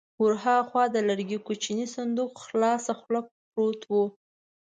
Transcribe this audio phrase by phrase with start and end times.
[0.21, 3.93] ور هاخوا د لرګي کوچينی صندوق خلاصه خوله پروت و.